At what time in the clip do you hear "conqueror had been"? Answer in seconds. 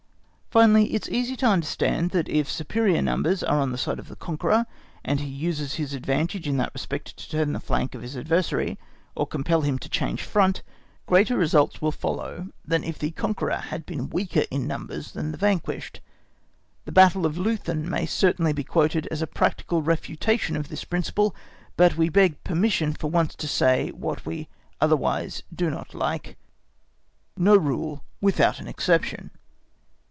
13.11-14.09